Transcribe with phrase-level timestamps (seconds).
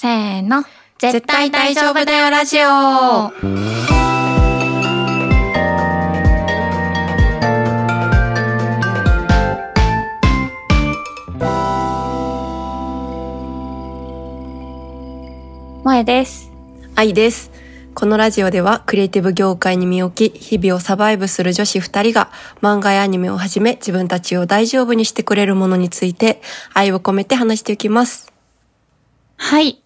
[0.00, 0.62] せーの。
[0.98, 3.32] 絶対大丈夫だよラジオ
[15.82, 16.52] 萌です。
[16.94, 17.50] 愛です。
[17.96, 22.30] このラジオではクリエイティブ業界に身を置き、日々をサバイブする女子二人が
[22.62, 26.40] 漫画やアニメをはじめ自分たちを大丈夫にしてくれるものについて
[26.72, 28.32] 愛を込めて話していきます。
[29.36, 29.82] はい。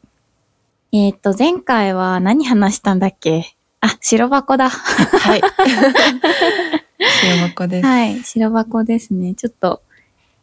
[0.95, 3.55] えっ、と、前回は何話したんだっけ？
[3.81, 4.69] あ、白箱だ。
[4.69, 5.41] はい。
[7.01, 7.87] 白箱です。
[7.87, 9.35] はい、白箱ですね。
[9.35, 9.81] ちょっと、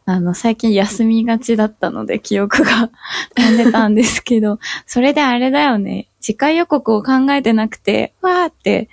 [0.06, 2.90] あの、最近休みがちだったので記憶が
[3.36, 6.08] 飛んでたんですけど、それであれだよね。
[6.20, 8.88] 次回予告を考えてなくて、わーって、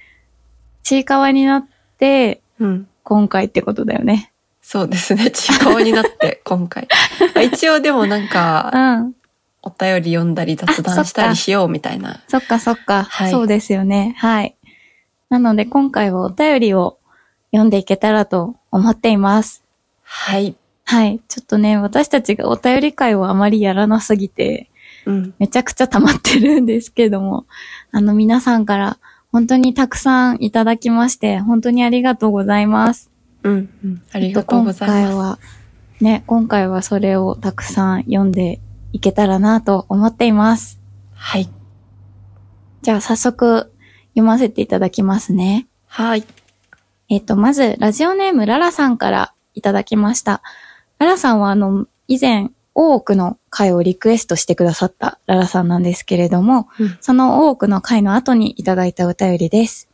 [0.83, 1.65] ちいかわになっ
[1.97, 2.87] て、うん。
[3.03, 4.31] 今回ってことだよね。
[4.61, 5.31] そうですね。
[5.31, 6.87] ちいかわになって、今回。
[7.33, 9.13] まあ一応でもなんうか、ん。
[9.67, 12.23] お便り読んだり雑談したりしようみたいな。
[12.27, 14.15] そっかそっか、はいそうですよね。
[14.17, 14.55] はい。
[15.29, 16.97] なので今回はお便りを
[17.51, 19.63] 読んでいけたらと思っています。
[20.03, 20.55] はい。
[20.85, 21.19] はい。
[21.27, 24.69] ちょっとね、私たちがお便り会をあまりやらなすぎて、
[25.05, 25.33] うん。
[25.37, 27.45] めちゃくちゃ溜まってるんですけども、
[27.91, 28.97] あの皆さんから
[29.31, 33.11] 本当にたくさんいただきまして、本当にありがとうございます。
[33.43, 33.69] うん。
[33.83, 34.01] うん。
[34.13, 35.11] ありがとうございます。
[35.11, 35.39] 今回は、
[35.99, 38.59] ね、今回はそれをたくさん読んで
[38.93, 40.79] いけたらなと思っています。
[41.13, 41.49] はい。
[42.81, 43.71] じゃあ早速
[44.09, 45.67] 読ませていただきますね。
[45.85, 46.25] はい。
[47.09, 50.41] えっ、と、まず、ラジオネームララさんからいただきました。
[50.99, 52.49] ララさんは、あの、以前、
[52.79, 59.89] 大奥の回をリクエストしてくださったララさんなんですけれども、うんその大奥の回の後にいただいたお便りです。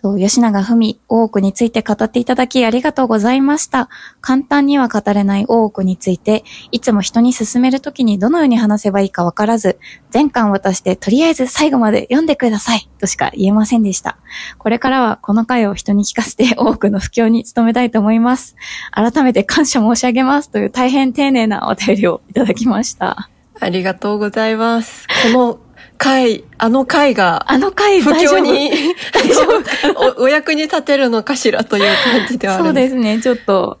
[0.00, 3.88] と吉永文、大奥について語っていただきありがとうございました。
[4.20, 9.78] 簡単には語れない大奥について、いつも人に勧めるときにどのように話せばいいかわからず、
[10.10, 14.18] 全巻渡してとりあえず最後まで読んでくださいとしか言えませんでした。
[14.58, 18.54] これからはこの回を人に聞かせて 多くの布教に努めたいと思います。
[18.92, 23.28] 改めて感謝申し上げますという大変丁寧なお便りをいただきました。
[23.60, 25.06] ありがとうございます。
[25.32, 25.58] この
[25.98, 28.70] 回、あの回が、あの回不況に
[30.18, 32.94] お、お役に立てるのかしらという感じではあるそんです。
[32.94, 33.20] うですね。
[33.20, 33.78] ちょっと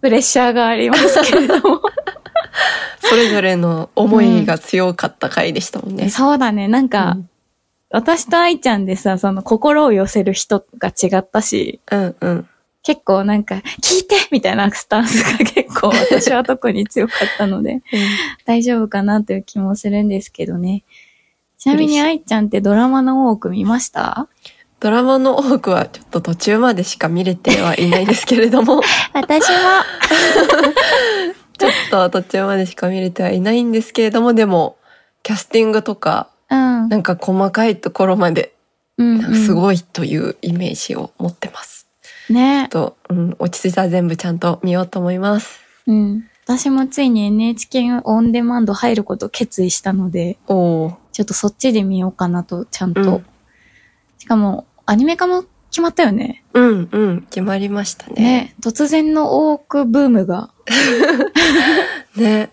[0.00, 1.80] プレッシャーがありますけれども。
[3.00, 6.10] それぞれの思いが強かった回でしたもんね。
[6.10, 6.68] そうだね。
[6.68, 7.28] なんか、うん
[7.92, 12.48] 私と愛ちゃんでさ、その心を寄せる人が違ったし、うんうん。
[12.82, 17.82] 結構なんか、聞いてみたいなスタンスが結構 私は特に強かったので、
[18.46, 20.84] 大丈夫かなという気もするんですけどね。
[21.62, 24.26] ちなみに愛ちゃんってドラマの多く見ました？
[24.80, 28.80] ドラマの多くはちょっと途中までしか見れてはいないですけれども、
[29.14, 29.54] 私も。
[31.56, 34.76] ちょっと途中までしか見れてはいないんですけれども、でも、
[35.22, 36.88] キャスティングとか、うん。
[36.88, 38.52] なんか細かいところまで、
[38.98, 39.46] うん、うん。
[39.46, 41.86] すごいというイメージを持ってます。
[42.28, 42.66] ね。
[42.72, 45.60] と、うん、落ち着いたら全部ちゃんと見ようと思います。
[45.86, 46.24] うん。
[46.44, 50.38] 私もついに NHK オンデマンド入ることを決意したので。
[51.12, 53.00] ちょっとそっちで見ようかなと、ちゃんと。
[53.00, 53.26] うん
[54.22, 56.44] しかも、アニメ化も決まったよね。
[56.54, 58.14] うん、うん、決まりましたね。
[58.22, 58.54] ね。
[58.62, 60.50] 突然の多くブームが。
[62.16, 62.50] ね。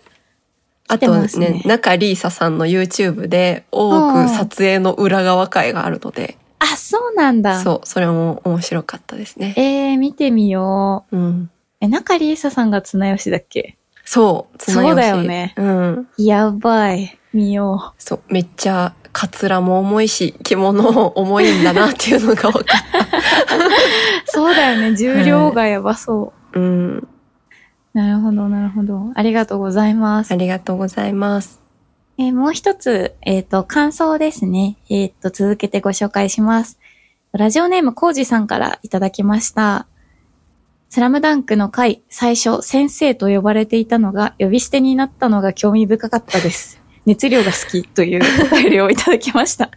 [0.88, 7.60] あとねね、中里依紗さんの YouTube で多く撮影の裏側会があるので、あ、そうなんだ。
[7.60, 9.54] そう、それも面白かったですね。
[9.56, 11.16] えー、見てみよう。
[11.16, 11.50] うん。
[11.80, 13.76] え、中里依紗さんが綱吉だっけ？
[14.04, 16.08] そう、綱吉そうだよねうん。
[16.16, 17.18] やばい。
[17.32, 22.64] 見よそう、めっちゃ、カツラも重いし、着物も重いんだなっていうのが分かっう。
[24.26, 24.96] そうだよね。
[24.96, 26.54] 重量がやばそう。
[26.54, 26.60] た。
[26.60, 27.08] うん。
[27.92, 29.10] なるほど、なるほど。
[29.14, 30.36] ありがとうございますあ。
[30.36, 31.60] りがとうございます。
[32.18, 34.76] えーもう一つ、えっ、と、感想ですね。
[34.90, 36.78] えっ、と、続けてご紹介します。
[37.32, 39.86] ラジオネームコウジさんからいただきました。
[40.92, 46.80] スラムダンクの回、最初、先生と呼ばれていたのが、呼び捨てになったのが興味深かったです。
[47.06, 48.20] 熱量が好きという
[48.52, 49.70] お便りをいただきました。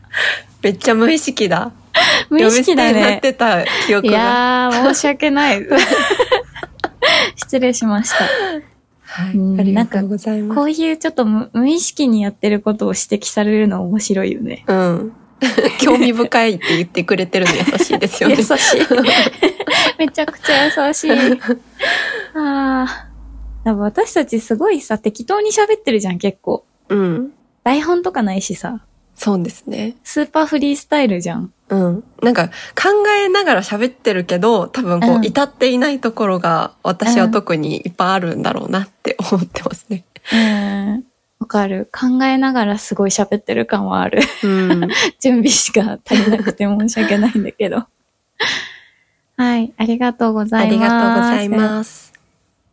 [0.64, 1.72] めっちゃ無意識だ。
[2.32, 3.20] 無意識だ呼び捨てになっね。
[3.22, 4.18] てた記憶いが。
[4.18, 5.64] やー、申し訳ない。
[7.38, 8.24] 失礼しました。
[9.04, 9.60] はいうん。
[9.60, 10.58] ありがとうございます。
[10.58, 14.64] こういうちょっと無無意識にやってることを指摘されるの面白いよね。
[14.68, 15.14] うん。
[15.82, 18.36] 興味深いって言ってくれてるの優しいですよね。
[18.40, 18.82] 優しい。
[20.00, 21.12] めちゃくちゃ優しい。
[21.12, 23.10] ああ。
[23.66, 26.66] 私たちすごいさ、適当に喋ってるじゃん、結構。
[26.90, 27.32] うん。
[27.64, 28.82] 台本とかないしさ。
[29.16, 29.96] そうですね。
[30.04, 31.54] スーパーフリースタイルじゃん。
[31.70, 32.04] うん。
[32.22, 40.04] なんか考えながら喋ってるけど、多分こうんう、至っていないところが私は特にいっぱいあるんだろうなって思ってますね。
[40.34, 41.13] うん。
[41.44, 41.90] わかる。
[41.92, 44.22] 考えながらすごい喋ってる感はある。
[44.44, 44.88] うん。
[45.20, 47.86] 準備しか足りなくて申し訳ないんだけど。
[49.36, 50.76] はい、ありがとうござあいます。
[50.76, 52.14] りがとうございます。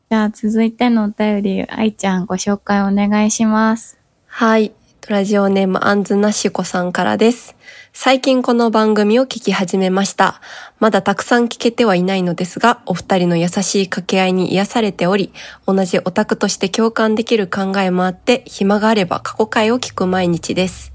[0.08, 3.98] じゃあ続いてのお便り、愛ちゃんご紹介お願いします。
[4.26, 4.72] はい。
[5.08, 7.56] ラジオネームアンズナシコさんからです。
[7.92, 10.40] 最近この番組を聞き始めました。
[10.78, 15.32] まだたくさん聞けてはいないのですが、お二人の優しい掛け合いに癒されており、
[15.66, 20.92] 同じオタクとして共感できる考えもあって、暇があれば過去回を聞く毎日です。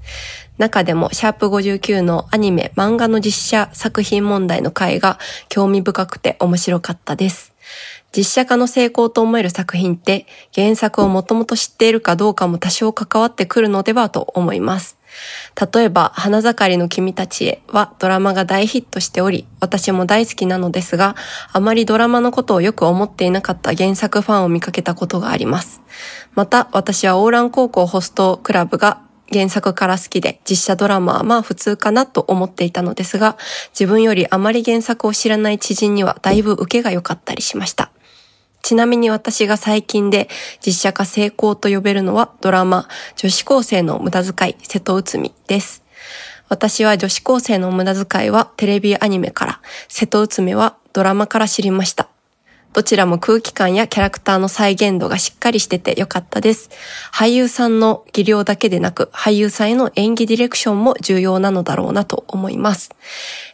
[0.56, 5.18] 中でも、シャープ59のアニメ、漫画の実写作品問題の回が
[5.50, 7.52] 興味深くて面白かったです。
[8.16, 14.96] 実写化の成功と思える作品って原作をもともと知っているかどうかも多少関わってくるのではと思います。
[15.72, 21.16] 例えば、花盛りの君たちへはドラマが大ヒットしており、私も大好きなのですが、
[21.52, 25.80] あまりドラマのことをよく思っていなかった原作ファンを見かけたことがあります。
[26.34, 29.00] また、私はオーラン高校ホストクラブが
[29.32, 33.36] 原作から好きで、実写ドラマはまあ普通かなと思っていたのですが、
[33.70, 37.90] 自分よりあまり原作を知らない知人にはだいぶ受けが良かったりしました。
[38.66, 40.28] ちなみに私が最近で
[40.60, 45.84] 実写化成功と呼べるのはドラマ女子高生の無駄遣い瀬戸内海です。
[46.48, 52.08] 私は女子高生の無駄遣いはテレビアニメから、瀬戸内海はドラマから知りました。
[52.72, 56.70] どちらも空気感やキャラクターの再現度がしっかりしててよかったです。
[57.14, 62.90] 俳優さんの技量だけでなく、俳優さんへの演技ディレクションも重要なのだろうなと思います。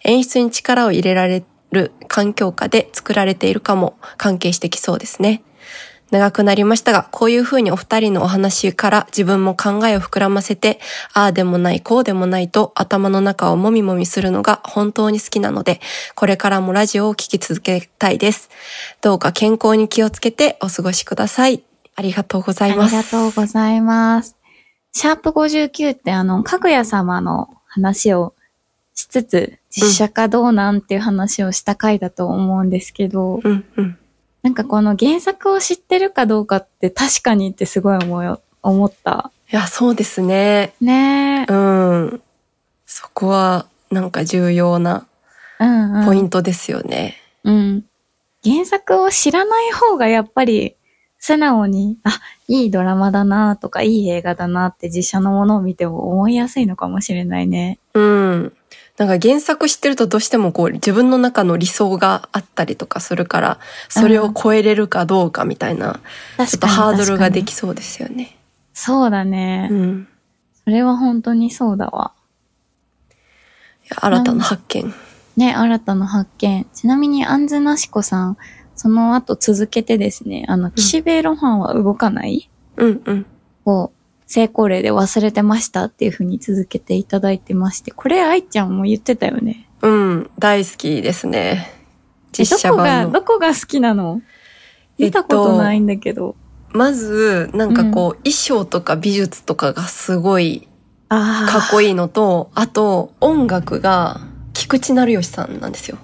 [0.05, 5.43] 演出に力を入れられる環境下で作られているかも関係してきそうですね。
[6.13, 10.79] 長くなりましたが、こういう風にお二人のお話から自分も考えを膨らませて、
[11.15, 15.81] ああでもない、こうでもないと頭の中をもみもみするのが本当に好きなので、
[16.15, 18.51] これからもラジオを聴き続けたいです。
[19.01, 21.65] どうか健康に気をつけてお過ごしください。
[21.97, 22.95] ありがとうございます。
[22.95, 24.37] ありがとうございます。
[24.93, 28.35] シャープ59ってあの、かぐや様の話を
[28.95, 33.99] しつつ、実写化どうなんっていう話をした回だと思うんですけど、うんうん。
[34.43, 39.31] なんかこの原作を知ってるかどうかって確かにってすごい思うよ思った。
[39.51, 40.75] いや、そうですね。
[40.81, 41.53] ねえ。
[41.53, 42.23] うん。
[42.87, 45.07] そこは、なんか重要な
[45.59, 46.07] うんうん。
[46.07, 47.17] ポイントですよね。
[47.45, 47.85] うん。
[48.45, 50.77] 原作を知らない方がやっぱり
[51.19, 57.79] 素直に、あ、いいドラマだなとかいい映画だなって実写のものを見ても思いやすいのかもしれないね。
[57.95, 58.53] うん。
[58.99, 63.59] なんか原作知ってるとどうしてもこう自分の中の理想があったりとかするから、
[63.89, 66.01] それを超えれるかどうかみたいな、
[66.39, 68.37] ちょっとハードルができそうですよね。
[68.75, 69.69] そうだね。
[69.71, 70.09] うん。
[70.65, 72.13] それは本当にそうだわ。
[73.97, 74.95] 新たな発見。
[75.37, 76.67] ね、新たな発見。
[76.75, 78.37] ちなみに、アンズナシコさん、
[78.77, 83.27] その後続けてですね、あの、岸辺露伴は動かない、うんうん。
[83.65, 83.91] を
[84.33, 89.69] 成功例で忘れてましたっていう風に続けていただいてまして、これ愛ちゃんも言ってたよね。
[89.83, 90.31] うん。
[90.39, 91.69] 大好きですね。
[91.69, 91.83] え
[92.33, 93.07] 実写どこが。
[93.09, 94.23] どこが好きなの？
[94.97, 96.35] 見たことないんだけど。
[96.71, 100.67] まず、なんかこう、衣装とか美術とかがすごい
[101.11, 101.53] ああ。
[101.53, 104.23] かっこいいのと、あと、音楽が、
[104.55, 105.99] 菊池成吉さんなんですよ。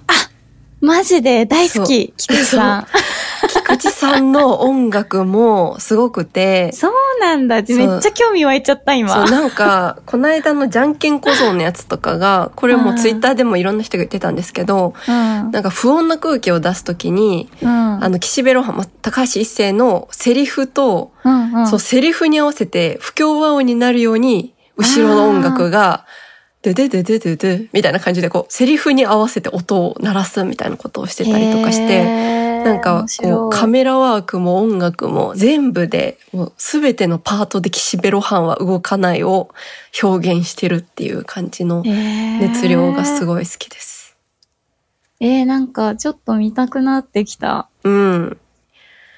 [0.81, 2.87] マジで大好き、菊池さん。
[3.79, 6.91] 菊池さんの音楽もすごくて、そう
[7.21, 7.55] なんだ。
[7.55, 9.09] めっちゃ興味湧いちゃった、今。
[9.09, 15.13] そう、なんか、この間のじゃんけん小僧のやつとかが、これもツイッターでもいろんな人が言ってたんですけど、うん。
[15.13, 17.69] なんか不穏な空気を出すときに、うん。
[17.69, 21.67] あの、岸辺露伴、ま高橋一生のセリフと、うんうん。
[21.67, 26.05] そう、セリフに合わせて不協和音になるように、後ろの音楽が、
[26.61, 32.03] ドゥドゥドゥドゥドゥドゥみたいな感じで、こう、セリフに合わせて音を鳴らすみたいなことをしてたりとかして、
[32.63, 39.49] なんかこう、カメラワークも音楽も全部で、もうすべてのパートで岸辺露伴は動かないを
[40.03, 43.25] 表現してるっていう感じの熱量がすい。
[43.25, 44.17] ごい好きです。
[45.21, 47.69] えー、なんかちょっと見たくなってきた。
[47.83, 48.37] うん、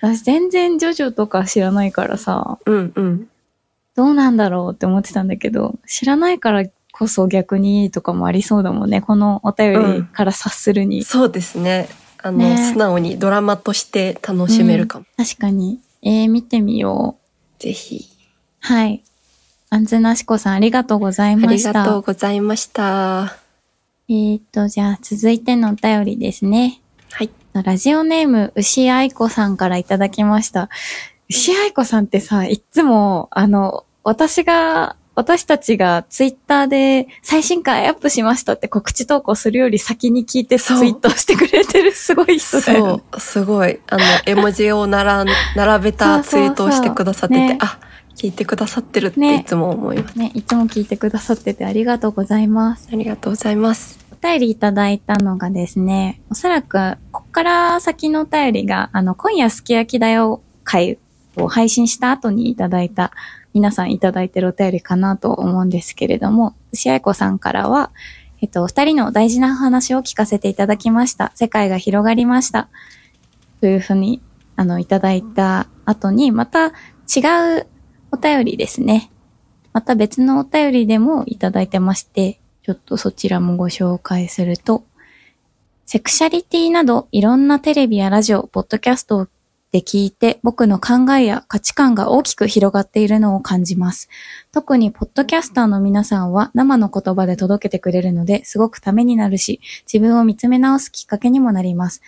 [0.02, 3.28] 私全然ジョジョとか知らないからさ、うん、うん。
[3.96, 6.64] どうなんだろうって思ってたんだけど、知らないから
[7.02, 9.02] こそ逆にいいとかもありそうだもんね。
[9.02, 11.04] このお便りから察するに。
[11.04, 11.90] そうですね。
[12.22, 15.06] あの、ね素直にドラマとして楽しめるかも。
[15.18, 15.80] 確かに。
[16.04, 17.18] えー、見てみよ
[17.60, 17.64] う。
[17.64, 18.06] ぜひ。
[18.60, 19.04] はい。
[19.72, 21.72] アンズナシコさんありがとうございあました。
[21.72, 23.36] りがとうございました。
[24.08, 26.82] えーっと、じゃあ続いてのお便りですね。
[27.14, 27.32] はい。
[27.54, 30.70] ラジオネーム、牛愛子さんからいただきました。
[31.30, 43.04] 牛愛子さんってさ、いっつも、あの、私が、私たちがツイッターで最新回アップしましたって告知投稿するより先に聞いてツイートしてくれてるすごい人だよね。
[43.12, 43.80] そう、すごい。
[43.90, 45.26] あの、絵文字をなら、
[45.56, 47.80] 並べたツイートをしてくださってて、そうそうそうねあ、
[48.16, 50.18] 聞いてくださってるってねいつも思います。
[50.18, 52.88] ね、いつも聞いてくださっててありがとうございます。
[52.92, 54.00] ありがとうございます。
[54.12, 61.00] お便りいただいたのがですね、おそらく、こっから先のお便りが、あの、今夜すき焼きだよ会
[61.36, 63.12] を配信した後にいただいた、
[63.54, 67.92] 皆さんいただいてるお便りかなと思うんですけれども、牛愛子さんからは、
[68.42, 71.32] えっと、お二人の大事な話を聞かせていただきました。
[71.36, 72.70] 世界が広がりました。
[73.60, 74.22] というふうに、
[74.56, 76.70] あの、いただいた後に、また違
[77.60, 77.68] う
[78.12, 79.12] お便りですね。
[79.74, 84.86] また別のお便りでもいただいてまして、ちょっとそちらもご紹介すると、
[85.86, 89.28] セクシャリティなどいろんなテレビやラジオ、ポッドキャストを
[89.72, 94.10] で聞いて僕の考えや価値観が大きく広がっているのを感じます。
[94.52, 99.62] 特にポッドキャスターの皆さんは生の言葉で届けてくれるのですごくためになるし、
[99.92, 102.02] 自分を見つめ直すきっかけにもなります。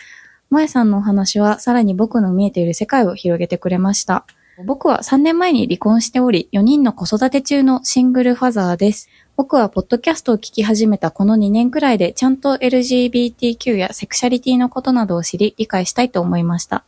[0.49, 4.25] 萌さんのお話はさらに僕の見えている世界を広げてくれました。
[4.65, 9.09] 僕は3年前に離婚しており、4人の子育て中のシングルファザーです。
[9.35, 16.83] 僕はポッドキャストを聞き始めたこの2年くらいでちゃんと LGBTQ やセクシャリティのことなどを知り理解したいと思いました。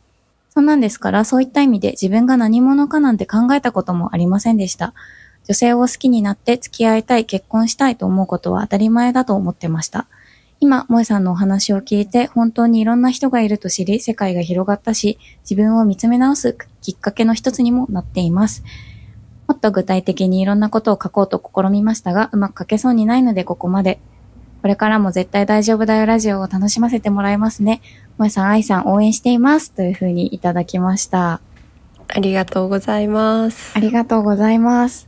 [0.56, 4.94] そんなんですからそういった意味で自分が何者かなんて考えたこともありませんでした。
[5.44, 10.06] 女性を好きになって付き合いたい、結婚したいと思うことは当たり前だと思ってました。
[10.58, 18.64] 今、萌さんのお話を聞いて本当にいろんな人がいると知り世界が広がったし、自分を見つめ直すきっかけの一つにもなっています。
[19.48, 24.00] もっと具体的にいろんなことを書こうと試みましたが、うまく書けそうにないのでここまで。
[24.62, 27.82] これからも絶対大丈夫だよラジオを楽しませてもらいますね。
[28.18, 29.72] 萌さん、愛さん応援しています。
[29.72, 31.42] というふうにいただきました。
[32.08, 33.80] ありがとうございますあ。
[33.80, 35.06] りがとうございます。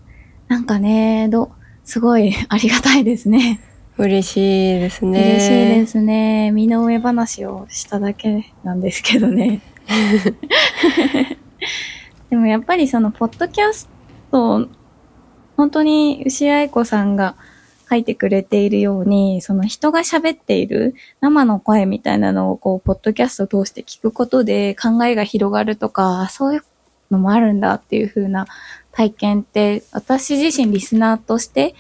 [0.49, 1.51] なんかね、ど、
[1.85, 3.61] すごい ありがたいですね。
[3.97, 4.41] 嬉しい
[4.79, 5.21] ですね。
[5.21, 6.51] 嬉しいですね。
[6.51, 9.63] 身の上話をしただけなんですけどね。
[12.29, 13.89] でもやっぱりその、ポッドキャス
[14.31, 14.69] ト、
[15.57, 17.37] 本当に牛愛子さんが
[17.89, 26.65] 書いてくれているように、その人が喋っている生の声みたいなのをこう、ポッドキャストを通して聞くことで考えが広がるとか、そういう
[27.11, 28.47] のもあるんだっていう風な
[28.93, 31.75] 体験って、私自身リスナーとして、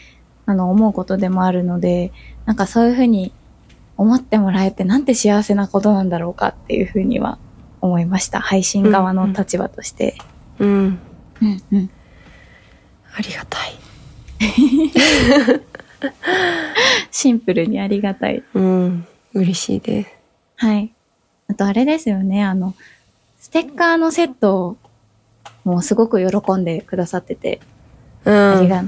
[0.47, 2.13] あの、思うことでもあるので、
[2.47, 3.33] なんかそういう風に
[3.99, 7.39] 思ってもらえてなんて幸せなことなんだろうかっていう風には
[7.81, 8.41] 思いました。
[8.41, 10.17] 配信側の立場として。
[10.59, 10.99] うん。
[11.43, 11.91] うんうん。
[13.15, 13.75] ありがたい。
[17.11, 18.43] シンプルにありがたい。
[18.55, 19.07] うん。
[19.35, 20.11] 嬉しいです。
[20.57, 20.93] はい。
[21.49, 22.75] あとあれですよね、あの、
[23.39, 24.77] ステッカーのセット
[25.65, 27.61] もすごく喜んでくださってて、
[28.25, 28.59] うん。
[28.59, 28.85] ありが、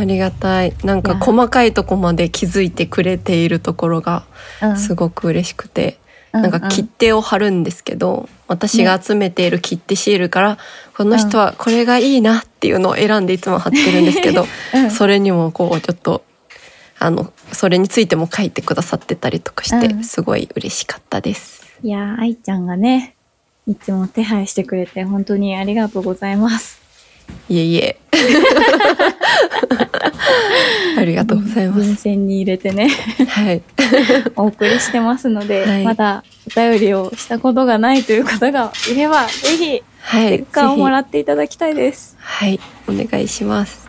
[0.00, 0.74] ありがたい。
[0.84, 4.24] なんか細かいとこまで気づいてくれているところが
[4.62, 5.98] うんすごく嬉しくて、
[6.32, 10.58] うなんか切手を貼るんですけど、私が集めている切手シールから、
[10.96, 16.24] この人はこれがいいなっていうのを選んでいつも貼ってるんですけど、 うんそれにもこうちょっと、
[17.04, 21.62] あの、それについても書いてくださってたりとかして、うんすごい嬉しかったです。
[21.82, 23.14] いやー、愛ちゃんがね、
[23.66, 26.80] いつも手配してくれて本当にありがとうございます。
[27.50, 27.98] いえいえ。
[30.96, 31.80] ありがとうございます。
[31.82, 32.88] 便箋に入れてね、
[33.28, 33.60] はい。
[34.36, 40.28] お送りしてますので、はいまだお便りをしたことがないという方がいれば、ぜひ、はい。
[40.28, 42.16] ステッカーをもらぜっていただきたいです。
[42.18, 42.58] ひはい。
[42.88, 43.83] お願いします。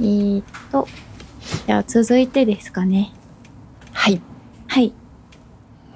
[0.00, 0.88] えーっと、
[1.66, 3.12] じゃあ続いてですかね。
[3.92, 4.20] はい。
[4.66, 4.92] はい。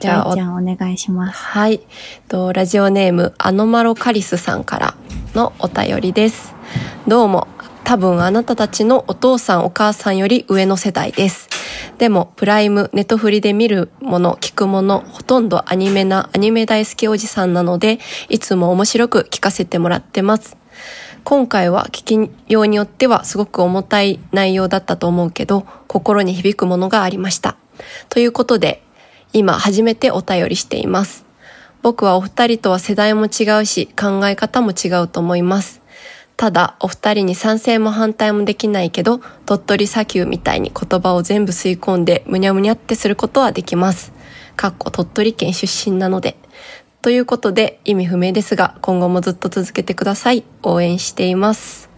[0.00, 1.42] じゃあゃんお願いします。
[1.42, 1.80] はい。
[2.28, 4.94] と、ラジオネーム、アノマロカリスさんから
[5.34, 6.54] のお便りです。
[7.08, 7.48] どうも、
[7.82, 11.48] 多分あなたたちのお父さんお母さんより上の世代です。
[11.98, 20.56] でも、プライム、ネットフリで見るもの、聞くもの、ほとんどアニメな、アニメ大好きおじさんなので、いつも面白く聞かせてもらってます。
[21.24, 27.56] 今回は聞きようによってはすごく重たい内容だったと思うけど、心に響くものがありました。
[28.08, 28.82] ということで、
[29.32, 31.24] 今初めてお便りしています。
[31.82, 35.80] 僕はお二人とは世代も違うし、考え方も違うと思います。
[36.36, 44.12] ただ、お二人に賛成も反対もできないけど、鳥取砂丘みたいに言葉を全部吸い込んで、むにゃむにゃってすることはできます。
[44.56, 46.36] かっこ鳥取県出身なので。
[47.00, 50.44] ということで、意味不明ですが、今後もずっと続けてください。
[50.64, 51.88] 応援しています。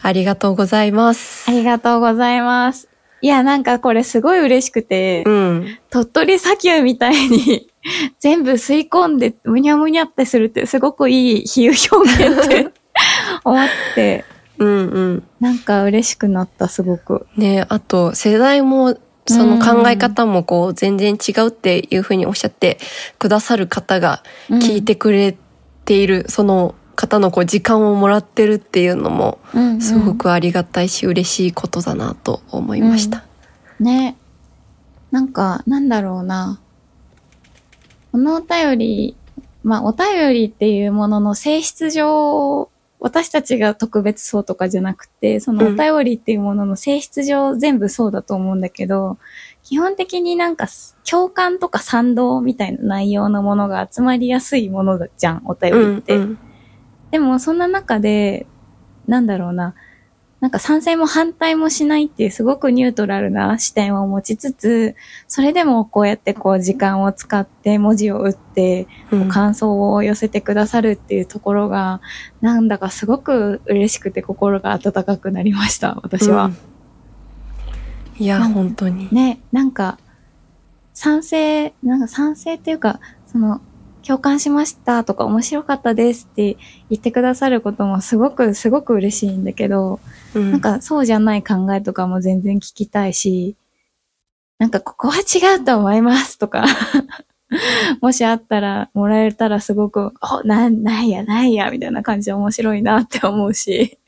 [0.00, 1.52] ありがとうございますあ。
[1.52, 2.88] りがとうございます。
[3.20, 5.78] いや、なんかこれすごい嬉しくて、うん。
[5.90, 7.68] 鳥取砂丘みたいに
[8.18, 12.68] 全部吸い込んでむにゃむにゃってするってすごくいい比喩表現って
[13.44, 14.24] 思って、
[14.58, 15.22] うんうん。
[15.40, 17.26] なんか嬉しくなった、すごく。
[17.36, 18.96] ねあと世代も
[19.26, 22.78] その考え方もこう全然違うっていうふうにおっしゃって
[23.18, 25.36] くださる方が聞いてくれ
[25.84, 33.24] ている、その方のこう時間をもらってるっていうのもうんうんすごくありがたいし嬉しいことだなと思いました。
[33.80, 34.16] ね。
[35.10, 36.60] なんか、なんだろうな。
[38.12, 39.16] このお便り、
[39.62, 49.18] まあ、お便りっていうものの性質上、私たちが特別そうとかじゃなくて、そのお便りっていうものの性質上全部そうだと思うんだけど、
[49.62, 50.66] 基本的になんか
[51.08, 56.16] 共感とか賛同みたいな内容のものが集まりやすいものじゃん、お便りって。
[56.16, 56.38] うん。
[57.10, 58.46] でもそんな中で、
[59.06, 59.74] なんだろうな、
[60.40, 64.94] なんか賛成も反対もしないっていうすごくニュートラルな視点を持ちつつ、
[65.28, 69.28] それでもこうやってこう時間を使って文字を打って、うん。
[69.28, 72.00] 感想を寄せてくださるっていうところが、
[72.40, 76.46] なんだかすごく嬉しくて心が温かくなりました、私は。
[76.46, 76.56] うん。
[78.18, 79.98] いや本当に、ね、なんか、
[80.94, 83.60] 賛成、なんか賛成っていうか、その、
[84.06, 86.56] 共感しましたとか面白かったですって
[86.90, 89.98] 言ってくださることもすごくすごく嬉しいんだけど、
[90.34, 93.56] うんなんかそうじゃない考えとかも全然聞きたいし、
[94.58, 96.64] なんかここは違うと思いますとか、
[98.00, 103.98] もしあったらもらえたらすごく、お、なん、ないや、ないや、みたいな感じで面白いなって思うし、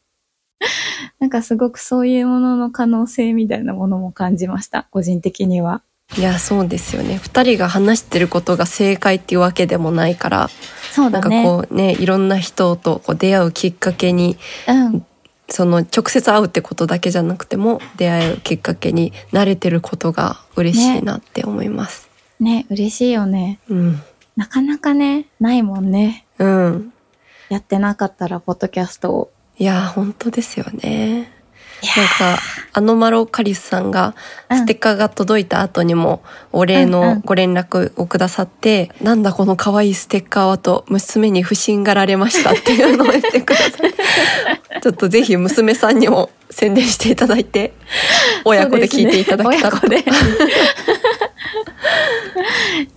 [1.18, 5.82] なんかすごくそういうものの可能性みたいなものも感じました、個人的には。
[6.16, 10.52] いやそうですよね二人が話してることが正解っていうわけでもないから、なんか
[10.90, 11.44] そうだね。
[11.44, 14.36] こうねいろんな人とこう出会うきっかけに
[14.66, 15.04] うん。
[15.50, 22.10] その直接会うってことだけじゃなくても出会うきっかけに慣れてることが嬉しいなって思います。
[22.38, 23.58] ね、嬉しいよね。
[23.68, 24.02] うん。
[24.36, 26.26] なかなかね、ないもんね。
[26.38, 26.92] うん。
[27.48, 29.32] やってなかったら、ポッドキャストを。
[29.58, 31.32] いや本当ですよね。
[31.96, 32.42] なんか
[32.72, 34.14] アノマロカリスさんが
[34.50, 34.58] うん。
[34.58, 36.90] ステッカーが届いた後にもお礼うんうん。
[36.90, 43.94] のご連絡をくださって、なんだこの可愛いステッカーはと娘に不審がられましたっていうのを言ってくださって
[44.80, 47.74] ちょっとぜひ娘さんにも宣伝していただいて
[48.44, 49.80] 親子で聞いていただけたら。
[49.82, 50.04] ね。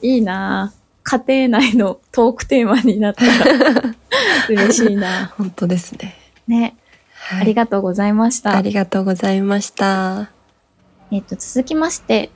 [0.02, 0.74] いいな。
[0.78, 3.96] ぁ家庭内のトークテーマになったら
[4.50, 5.34] 嬉しいな。
[5.38, 6.15] 本当ですね。
[6.48, 6.76] ね、
[7.23, 8.57] はいありがとうございました。
[8.57, 10.31] ありがとうございました。
[11.12, 12.31] えっと、続きまして、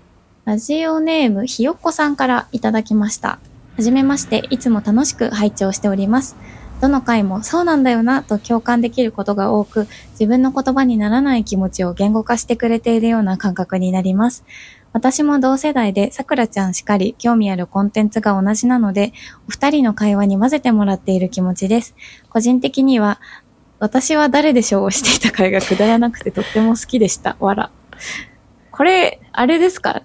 [0.45, 3.39] ラジオネームひよっこさんからいただきました。
[3.77, 6.35] はじめまして、いつも楽しく拝聴しております。
[6.81, 14.45] どの回もそうなんだよなと共感できることが多く、自分の言葉にならない気持ちを言語化してくれているような感覚になります。
[14.93, 19.13] 私も同世代でさくらちゃんしかり興味あるコンテンツが同じなので、
[19.47, 21.95] お二人の会話に混ぜてもらっている気持ちです。
[22.29, 23.19] 個人的には、
[23.79, 27.35] 私は誰でしょうをしていた回がくだらなくてとっても好きでした。
[27.39, 27.69] わら。
[28.71, 30.01] これ、あれですか？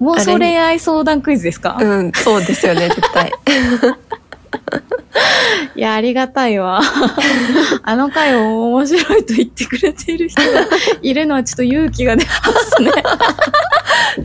[0.00, 3.30] 妄想恋愛相談クイズですか、うん、そうですよね、絶対。
[5.76, 6.80] いや、ありがたいわ。
[7.82, 10.66] あの回を面白いと言ってくれている人が
[11.02, 12.92] いるのはちょっと勇気が出ますね。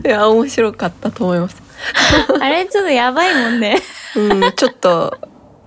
[0.04, 1.62] いや、面白かったと思います。
[2.40, 3.78] あれちょっとやばいもんね。
[4.16, 5.18] うん、ちょっと、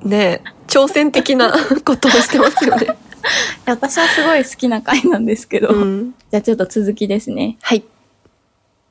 [0.01, 1.51] ね、挑戦的な
[1.83, 2.87] ことをしてますよね。
[3.65, 5.69] 私はすごい好きな回なんですけど。
[5.69, 6.15] うん。
[6.31, 7.57] じゃあちょっと続きですね。
[7.61, 7.83] はい。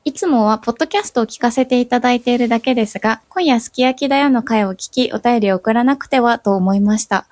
[0.05, 7.27] いつもはポッドキャストを聞かせていただいているだけですが、今夜すき焼きだよの回を聞き、お便りを送らなくてはと思いました。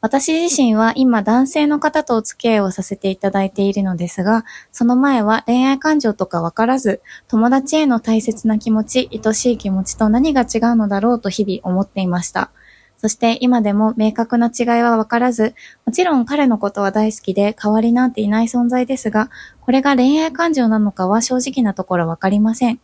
[0.00, 12.50] 私自身は今男性の方とお付き合いをさせていただいているのですが、その前は恋愛感情とかわからず、友達への大切な気持ち、愛しい気持ちと何が違うのだろうと日々思っていました。
[12.98, 15.54] そして今でも明確な違いはわからず、
[15.84, 19.30] もちろん彼のことは大好きで変わりなんていない存在ですが、
[19.60, 22.80] これが恋愛感情なのかは正直なところわかりません。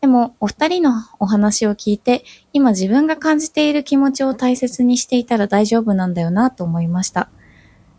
[0.00, 2.24] でも、お二人のお話を聞いて、
[2.54, 7.28] 今自分が感じている気持ちを大切にしていたら大丈夫なんだよなと思いました。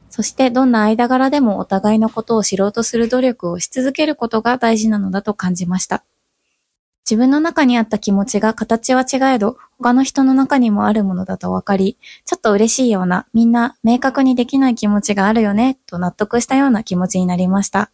[0.10, 6.04] そして、どんな間柄でもお互いのことを知ろうとする努力をし続けることが大事なのだと感じました。
[7.10, 17.89] 自分の中にあった気持ちが形は違えど、他の人の中にもあるものだと分かり、ちょっと嬉しいような、みんな明確にできない気持ちがあるよね、と納得したような気持ちになりました。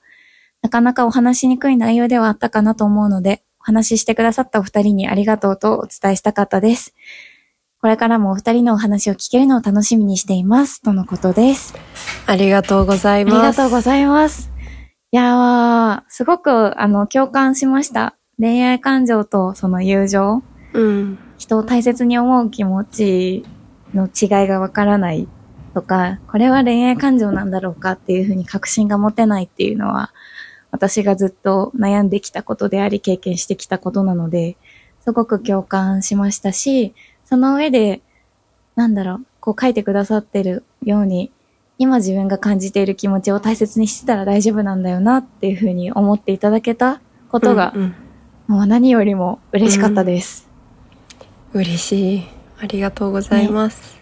[0.62, 6.94] なかなかお話しにくい内容ではあったかなと思うので、お話ししてくださったお二人にありがとうとお伝えしたかったです。
[7.80, 10.82] これからもお二人のお話を聞けるのを楽しみにしています。
[10.82, 11.74] とのことです。
[12.26, 13.58] ありがとうございあります。
[13.58, 14.52] がとうございます。
[15.12, 18.18] いやー、すごく、あの、共感しました。
[18.40, 20.42] 恋愛感情とその友情、
[20.74, 21.20] うん。
[21.48, 23.46] 人を大切に思う気持ち
[23.94, 25.30] の違いがわからない
[25.74, 30.12] とか、これは恋愛感情なんだろうかっていうふうに確信が持てないっていうのは、
[30.72, 34.58] 私がずっと悩んできたことであり、経験してきたことなので、
[35.00, 38.02] すごく共感しましたし、その上で、
[38.76, 41.32] なんだろう、こう書いてくださってるように、
[41.78, 47.96] 今自分が感じている気持ちを大切にしてたら大丈夫なんだよなっていうふうに思っていただけたことが、うんうん
[48.48, 50.47] もう何よりも嬉しかったです。
[51.54, 52.24] 嬉しい。
[52.60, 53.98] ありがとうございます。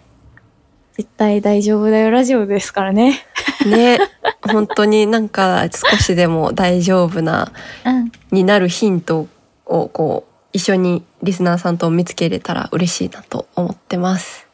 [0.94, 3.20] 絶対大丈夫だよラジオですからね。
[3.66, 3.98] ね、
[4.42, 7.52] 本当になんか少しでも大丈夫な、
[7.84, 8.12] うん。
[8.30, 9.28] になるヒント
[9.66, 14.46] をこう、一緒にリスナーさんと見つけれたら嬉しいなと思ってます。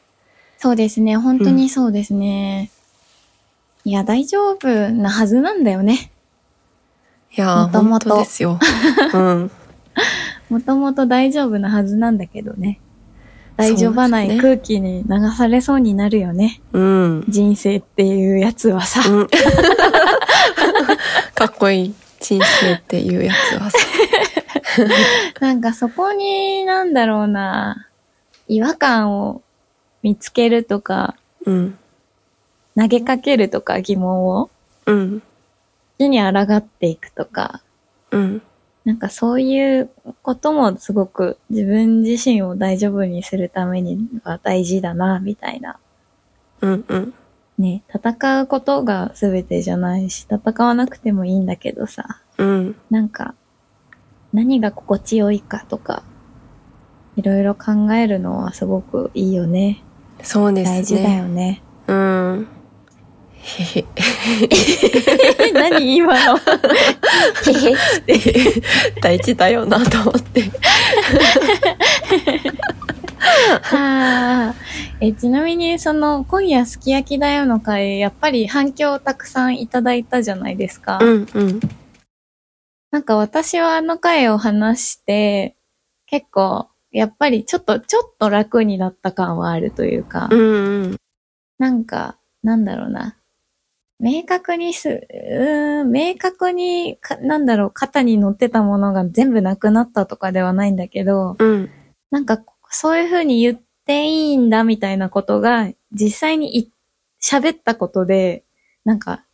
[0.59, 1.17] そうですね。
[1.17, 2.71] 本当にそうですね。
[3.85, 6.13] いや、大丈夫なはずなんだよね。
[7.37, 8.59] いやー、もともと本当ですよ。
[9.15, 9.51] うん。
[10.53, 12.79] もともと大丈夫なはずなんだけどね。
[13.57, 16.61] 大丈夫ない空気に流されそうになるよね。
[16.75, 17.25] うん。
[17.27, 19.01] 人生っていうやつはさ。
[19.11, 19.29] うん
[21.35, 23.79] かっこいい人生っていうやつはさ。
[25.41, 27.89] なんかそこに、なんだろうな、
[28.47, 29.41] 違和感を
[30.03, 31.79] 見つけるとか、うん。
[32.77, 34.51] 投げかけるとか疑問を、
[34.85, 35.23] うん。
[35.97, 37.63] 手に抗っていくとか、
[38.11, 38.43] うん。
[38.85, 39.91] なんかそういう
[40.23, 45.79] こともすごく自分自身を大丈夫にするためには大事だな、みたいな。
[46.61, 46.85] うん。
[46.89, 47.15] うん。
[47.59, 52.77] ね、戦うことが全てじゃないし、戦わなくてもいいんだけどさ、うん。
[52.91, 53.35] なんか、
[54.33, 56.03] 何が心地よいかとか、
[57.17, 59.83] いろいろ考えるのはすごくいいよね。
[60.23, 60.79] そうですね。
[60.79, 61.63] 大事だよね。
[61.87, 62.47] うん。
[63.43, 63.85] へへ。
[65.41, 66.37] え、何今の？
[66.37, 67.77] へへっ
[68.07, 68.19] て。
[69.01, 70.45] 大事だよなと思って。
[73.73, 74.55] あ
[75.01, 80.99] ーえちなみに、その、今夜すき焼きだよの回、やっぱり反響をたくさんいただいたじゃないですか。
[81.03, 81.61] うんうん。
[82.93, 85.57] なんか私はあの回を話して、
[86.07, 90.97] 結構、やっぱりちょっと、ちょっと楽になった感はあるというか、うんうん。
[91.59, 93.17] なんか、なんだろうな。
[94.03, 101.71] 明確にす、うーん、明確にか、なんだろう、肩に乗ってたものが全部なくなったとかではないんだけど、うん。
[102.11, 106.73] なんか、そういう風に言っていいんだみたいなことが、実際にい
[107.23, 108.43] 喋ったことで、
[108.85, 109.25] なんか、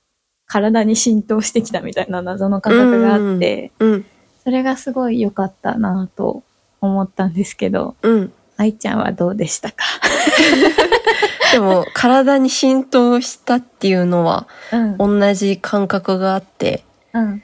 [0.47, 4.05] 体に浸透してきたみたいな謎の感覚があって、うん。
[4.45, 6.43] それがすごい良かったなぁと
[6.83, 8.33] 思ったんですけど、うん。
[8.59, 9.85] 愛ちゃんはどうでしたか？
[11.53, 15.21] でも、体に浸透したっていうのは、うん。
[15.21, 17.43] 同じ感覚があって、うん。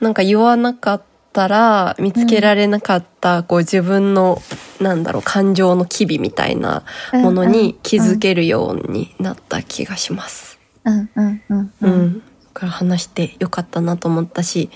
[0.00, 4.40] なんか言わなかったら、見つけられなかった、こう自分の、
[4.80, 10.58] なんだろう、感情の機微みたいなものに気づけるようになった気がします。
[10.84, 11.88] うんうんうんう。
[11.88, 12.18] ん。
[12.18, 12.22] だ
[12.54, 14.70] から話してよかったなと思ったし、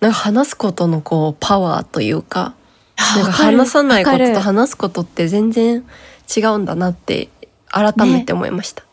[0.00, 2.54] なんか話すことのこう、パワーというか、
[3.16, 5.84] なんか話さないことと話すことって全然
[6.34, 7.28] 違うんだなって
[7.70, 8.84] 改めて思いました。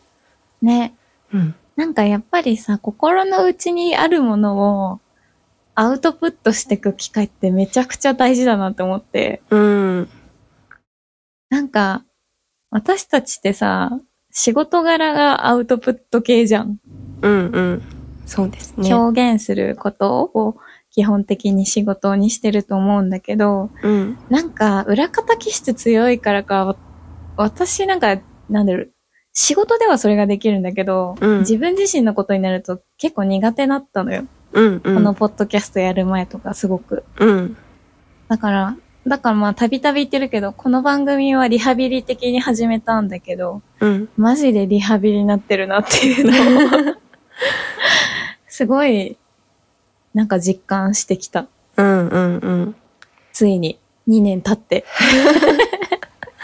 [0.62, 0.94] ね。
[1.32, 1.54] うん。
[1.76, 5.00] なんかやっぱりさ、心の内にあるものを
[5.74, 10.08] アウトプットしていく機会ってめちゃくちゃ大事だなって思って、うん。
[11.50, 12.04] なんか、
[12.70, 16.78] 私たちってさ、仕事柄がアウトプット系じゃん。
[17.22, 17.82] うんうん。
[18.26, 18.92] そうですね。
[18.92, 20.56] 表現することを
[20.90, 24.18] 基本的に仕事にしてると思うんだけど、うん。
[24.28, 26.76] なんか裏方気質強いからか、わ
[27.36, 28.92] 私なんか、なんだろう、
[29.32, 34.24] 仕事ではそれができるんだけど、うん自分自身のことになると結構苦手だったのよ。
[34.52, 34.80] うんうん。
[34.80, 37.04] このポッドキャストやる前とかすごく。
[37.18, 37.56] うん。
[38.28, 44.08] だから、だからまあたびたび言ってるけど、この番組はリハビリ的に始めたんだけど、うん。
[44.16, 46.96] マジでリハビリになってるなっていうのを、
[48.48, 49.16] すごい、
[50.14, 51.46] なんか実感してきた。
[51.76, 52.74] うんうんうん。
[53.32, 54.84] ついに、2年経って。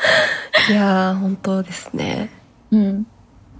[0.70, 2.30] いやー、本当ですね。
[2.70, 3.06] うん。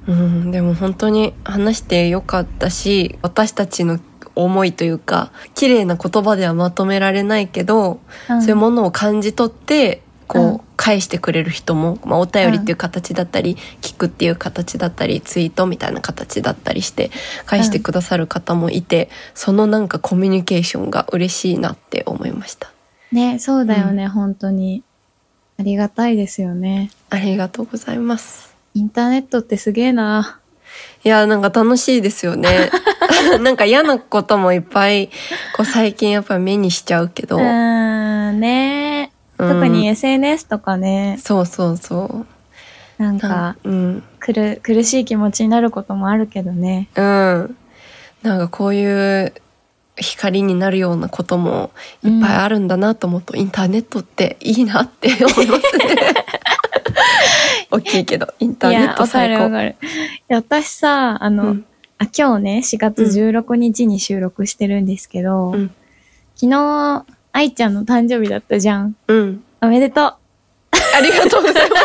[0.06, 3.98] うん、でも本当に話してよかったし、私たちの
[4.34, 17.10] 思いというか、綺麗な言葉ではまとめられないけど、うんそういうものを感じ取って、こう、うん返してくれる人も、まあ、お便りっていう形だったり、聞くっていう形だったり、ツイートみたいな形だったりして、
[17.46, 22.70] 返してくださる方もいて、そのなんかコミュニケーションが嬉しいなって思いました。
[23.12, 24.82] ね、そうだよね、本当に。
[25.58, 26.90] ありがたいですよね。
[27.10, 28.54] ありがとうございます。
[28.74, 30.40] インターネットってすげえな。
[31.04, 32.70] いや、なんか楽しいですよね。
[33.40, 35.08] なんか嫌なこともいっぱい、
[35.56, 37.36] こう最近やっぱり目にしちゃうけど。
[37.36, 42.26] うーん、ねうん特に SNS とかね、そうそうそ
[42.98, 43.02] う。
[43.02, 44.02] なんか、うん。
[44.20, 46.88] くる、苦しい気持ちになることもあるけどね。
[46.94, 47.56] うん。
[48.22, 49.34] なんかこういう
[49.96, 51.70] 光になるようなことも
[52.02, 55.96] いっぱいあるんだなと思うと、インターネットっていいなって 思いますね。
[57.70, 59.34] 大きいけど、インターネットわか最高。
[59.36, 59.76] るわかる。
[59.80, 59.84] い
[60.28, 61.64] や私さ、あの、うん
[61.98, 65.70] あ、今日ね、4月16日に収録してるんですけど、うん。
[66.34, 68.96] 昨日、愛ちゃんの誕生日だったじゃん。
[69.06, 69.44] うん。
[69.60, 70.18] おめでとあ
[71.00, 71.84] りがとうございます。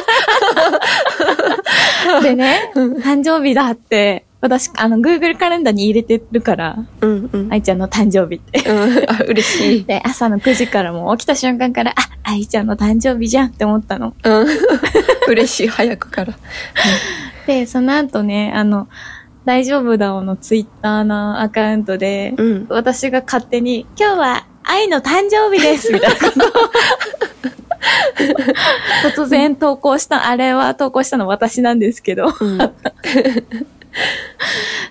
[2.19, 2.21] う。
[2.25, 7.51] でね、誕生日だって、私、あの、Google カレンダーに入れてるから、うんうん。
[7.51, 8.69] 愛ちゃんの誕生日って。
[8.69, 9.83] うん、あ嬉しい。
[9.85, 14.13] で、朝の9時からもう起きた瞬間から、あ、愛ちゃんの誕生日じゃんって思ったの。
[14.23, 14.47] うん。
[15.27, 16.33] 嬉しい、早くから。
[17.47, 18.87] で、その後ね、あの、
[19.43, 22.65] 大丈夫だおのツイッターのアカウントで、うん。
[22.69, 26.51] 私が勝手に、今日は愛の誕生日ですみたいなことを
[29.11, 32.57] 突然投稿した、あれは投稿したの私なんですけど、うん。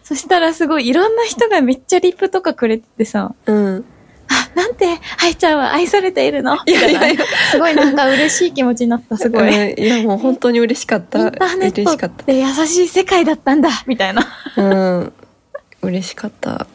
[0.08, 3.84] そしたらすごいいろんな人がめっちゃリップとかくれててさ、うん。
[4.26, 4.86] あ、なんて
[5.22, 6.56] 愛ちゃんは愛されているの？
[6.66, 7.00] みたいな。
[7.00, 9.74] いやいやすごいなんか嬉しい気持ちになった、すごい。
[9.74, 11.30] いや、もう本当に嬉しかった。
[11.30, 14.22] ターネッ嬉しかっトって優しい世界だったんだみたいな。
[14.54, 14.62] た。
[14.62, 15.12] うん。
[15.82, 16.66] 嬉しかった。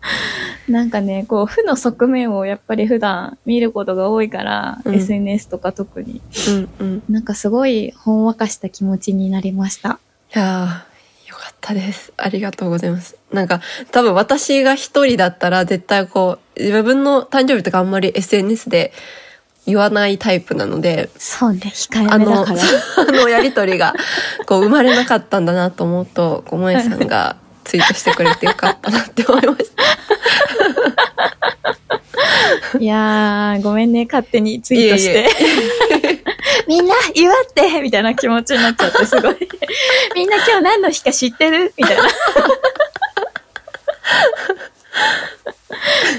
[0.66, 6.22] なんかね、こう、負の側面をやっぱり普段見ることが多いから、うん SNS とか特に。
[6.48, 7.02] うんうん。
[7.08, 9.98] いなんかすごいほんわかした気持ちになりました。
[10.32, 10.93] やー、よか
[11.64, 12.12] ったです。
[12.18, 13.16] ありがとうございます。
[13.32, 18.92] なんか、多分私が一人だったら絶対こう、自分の誕生日とかあんまり SNS で
[19.66, 22.60] 言わないタイプなので、そうね、控あの、えめだから。
[22.98, 23.94] あのやりとりが、
[24.46, 29.82] こう、生まれなかったんだなと思うと、こう、萌えさんがツイートしてくれてよかったなって思いました。
[32.78, 35.12] いやー、ごめんね、勝手にツイートして。
[35.12, 36.03] いえい
[36.66, 39.36] みんな、祝ってみたいな気持ちになっちゃって、すごい。
[40.14, 41.72] みんな今日何の日か知ってる？
[41.76, 42.02] みたいな。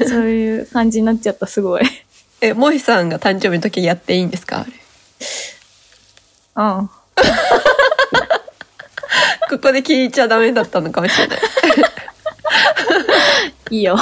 [0.08, 1.84] そういう感じになっちゃった、すごい。
[2.42, 4.60] え、萌えさんが誕生日の時やっていいんですか？
[4.62, 4.72] あれ。
[6.56, 6.90] うん。
[9.50, 11.40] ここで聞いちゃダメだったのかもしれない。
[13.72, 13.98] いいよ。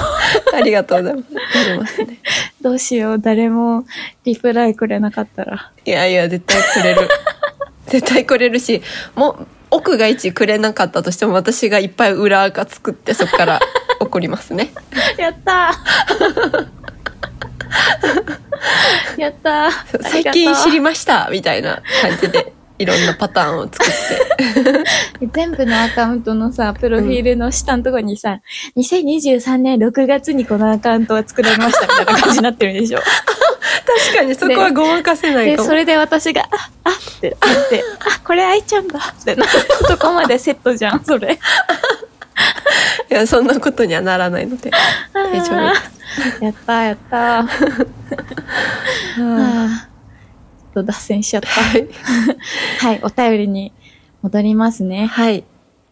[0.53, 1.33] ありがとうございます。
[1.67, 2.19] やりますね。
[2.63, 3.85] どうしよう、誰も
[4.23, 5.71] リプライくれなかったら。
[5.83, 7.09] いやいや、絶対くれる。
[7.87, 8.81] 絶対くれるし、
[9.15, 13.59] もう、奥が一くれなかったとしても私がいっぱい裏垢作ってそこから
[13.99, 14.71] 怒りますね。
[15.17, 23.89] やったー やったー最近知りまましたみたいな感じでいろんなパターンを作っ
[25.19, 25.27] て。
[25.33, 28.39] 全部のアカウントのさ、プロフィールの下のところにさ、
[28.75, 32.99] 2023年6月にこのアカウントが作られましたみたいな感じになってるでしょ。
[33.85, 35.69] 確かにそこはごまかせないで、かも。
[35.69, 39.49] それで私が、あ、あってなって、あ、これ愛ちゃんだってなる
[39.87, 41.39] とこまでセットじゃん、それ。
[43.09, 44.71] いや、そんなことにはならないので。
[45.13, 49.92] 大丈夫やったーやったー。
[50.73, 51.47] と脱線しちゃった。
[51.47, 51.87] はい。
[52.79, 53.73] はい、お便りに
[54.21, 55.07] 戻りますね。
[55.07, 55.43] はい。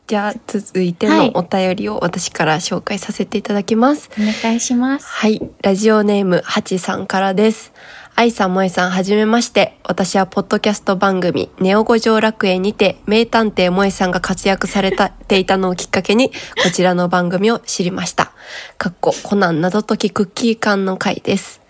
[0.08, 4.10] じゃあ、続いてはいのお便りを私から紹介させていただきます。
[4.20, 5.08] お願いします。
[5.08, 5.41] はい。
[5.62, 7.72] ラジオネーム、はちさんからです。
[8.15, 9.78] 愛さん、萌えさん、はじめまして。
[9.84, 18.34] 私はポッドキャスト番組、ネオ五条楽園にて、名探偵萌えさんが活躍されたていたのをきっかけに、こちらの番組を知りました。
[18.78, 21.61] かっこ、コナン謎解きクッキー缶の回です。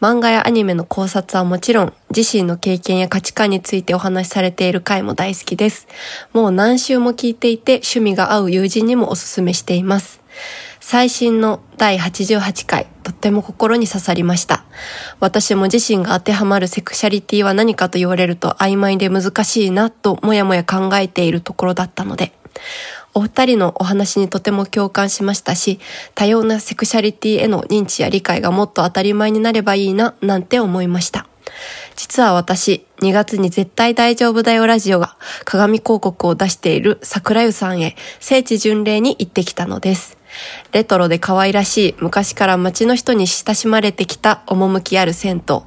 [0.00, 5.86] 漫画やアニメの考察はもちろん、自身の経験や価値観についてお話しされている回も大好きです。
[6.32, 10.20] もう何週も聞いていて、趣味が合う友人にもおすすめしています。
[10.80, 14.64] 最新の第88回、とっても心に刺さりました。
[15.20, 22.32] 私も自身が当てはまるセクシャリティは何かと言われると曖昧で難しいなともやもや考えているところだったので、
[23.14, 25.80] お二人のお話にとても共感しましたし、
[26.14, 31.26] 多様なセクシャリティへの認知や理解がもっと当たり前になればいいな、なんて思いました。
[31.96, 40.16] 実は私、2月に絶対大丈夫だよラジオが鏡広告を出している桜湯さんへ聖地巡礼に行ってきたのです。
[40.72, 45.60] レトロで可愛らしい昔から街の人に親しまれてきた趣ある銭湯。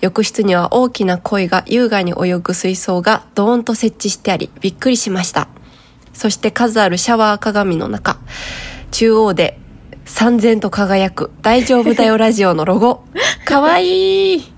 [0.00, 5.48] 浴室には大きな鯉が優雅に泳ぐ水槽がドーンと設置してありびっくりしました。
[6.14, 8.18] そして数あるシャワー鏡の中、
[8.90, 9.58] 中央で
[10.06, 13.04] 三千と輝く大丈夫だよラジオのロゴ。
[13.44, 14.52] かわいい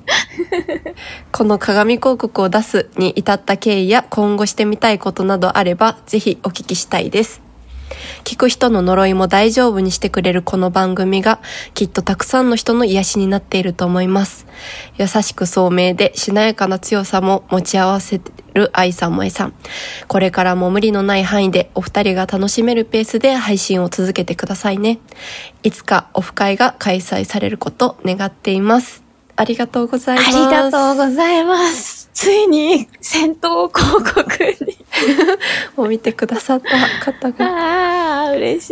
[1.33, 7.46] この鏡広告を出すに至った経緯や今後してみたいことなどあればぜひお聞きしたいです。
[8.25, 11.41] 聞く人の呪いも大丈夫にしてくれるこの番組が
[11.75, 14.47] きっとたくさんの人の癒しになっていると思います。
[14.99, 18.21] 優しく聡明でしなやかな強さも持ち合わせ
[18.55, 19.55] る愛さん萌えさん。
[20.09, 24.99] これからも無理のない範囲でお二人が楽しめるペースで配信を続けてくださいね。
[25.63, 29.05] いつかオフ会が開催されること願っています。
[29.37, 30.29] ありがとうございます。
[30.29, 31.96] ありがとうございます。
[32.17, 34.87] ついに戦闘広告に。
[35.77, 37.45] を見てくださった方が。
[37.45, 38.71] ああ、嬉し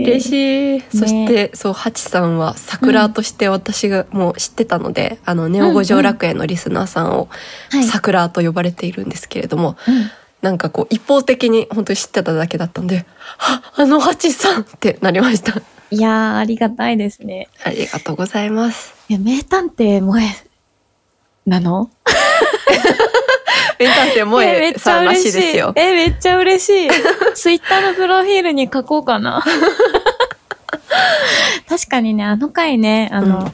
[0.00, 0.02] い。
[0.02, 0.82] 嬉しい。
[0.98, 7.28] そして、そう、ハチさんは桜として私がもう知ってたので、あの、ネオ五条楽園のリスナーさんを
[7.70, 7.84] はい。
[7.84, 10.10] 桜と呼ばれているんですけれども、うん
[10.42, 13.04] なんかこう一方的に本当に知ってただけだったんで、
[13.38, 15.60] あ、あのハチさんってなりました。
[15.90, 17.48] いやー、ありがたいですね。
[17.62, 18.94] ありがとうございます。
[19.10, 20.49] いや、名探偵萌え、
[21.46, 21.90] なの？
[23.78, 25.40] エンターテイ萌えめっちゃえさんらしい嬉しい。
[25.40, 25.72] ですよ。
[25.74, 26.90] え、めっちゃ嬉しい。
[27.34, 29.42] ツイッターのプロフィールに書こうかな。
[31.68, 33.52] 確かにね、あの回ね、あの、うん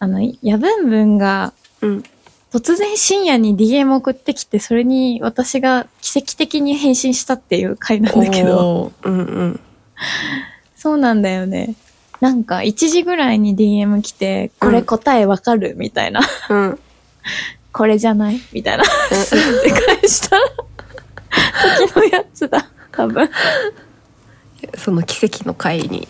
[0.00, 2.02] あの、やぶんぶんがうん。
[2.52, 8.92] 突然深夜に DM 送ってきて、それに私が奇跡的に返信したっていう回なんだけど。
[9.02, 9.60] うんうん。
[10.76, 11.74] そうなんだよね。
[12.20, 16.20] なんか、1時ぐらいに DM 来て、これ答えわかるみたいな。
[16.48, 16.78] うん。
[17.72, 18.40] これじゃない？
[18.52, 18.84] みたいな。
[18.84, 20.38] すって返した
[21.88, 22.68] 時のやつだ。
[22.92, 23.28] 多分。
[24.76, 26.08] その奇跡の回に、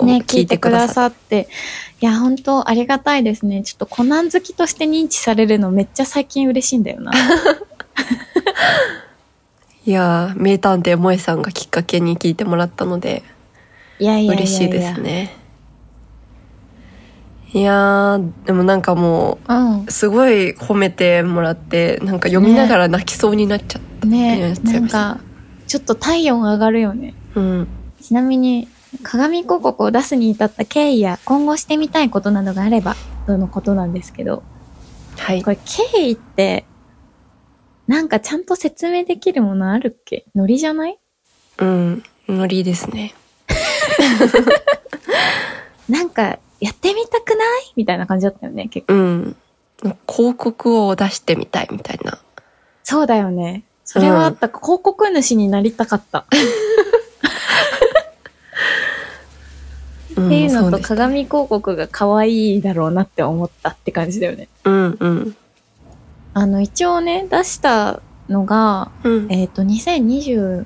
[0.00, 1.48] ね、聞いてくだっさって。
[2.00, 3.62] いや、本当ありがたいですね。
[3.62, 7.12] ちょっとコナン好きとして認知されるのめっちゃ最近嬉しいんだよな。
[9.84, 13.22] いやー、名探偵萌えさんがきっかけに聞いてもらったので、
[14.02, 14.32] いやいや。
[14.32, 15.00] 嬉しいです。
[15.00, 15.30] ね。
[17.52, 19.38] いやー、でもなんかも
[19.86, 19.92] う。
[19.92, 24.06] すごい褒めてもらって、なんか読みながら泣きそうになっちゃった。
[24.08, 25.20] ねやっちゃないんか、
[25.68, 27.14] ちょっと体温上がるよね。
[27.36, 27.68] うん。
[28.00, 28.66] ちなみに、
[29.04, 34.42] 鏡広告を出すに至った経緯や今後してみたいことなどがあれば、とのことなんですけど、
[35.16, 35.50] はいこ。
[35.50, 36.64] れ経緯って、
[37.86, 40.24] なんかちゃんと説明できるものあるっけ？
[40.34, 40.98] ノリじゃない？
[41.58, 42.02] うん。
[42.28, 43.14] ノリですね。
[45.88, 47.72] なんか、やってみたくない？
[47.76, 48.94] みたいな感じだったよね、結構。
[48.94, 49.36] うん。
[50.08, 52.18] 広告を出してみたいみたいな。
[52.84, 53.64] そうだよね。
[53.84, 54.48] それはあった。
[54.48, 56.24] 広告主になりたかった。
[56.30, 56.38] うん
[60.12, 64.48] っていうのと鏡広告が可愛いだろうなって思ったって感じだよね。
[64.64, 65.36] うんうん。
[66.34, 69.32] あの、一応ね、出したのが、うん。
[69.32, 70.64] えっ、と、2022